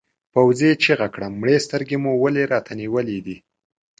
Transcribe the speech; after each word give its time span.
پوځي 0.33 0.71
چیغه 0.83 1.07
کړه 1.13 1.27
مړې 1.39 1.57
سترګې 1.65 1.97
مو 2.03 2.11
ولې 2.23 2.43
راته 2.53 2.71
نیولې 2.81 3.19
دي؟ 3.25 3.37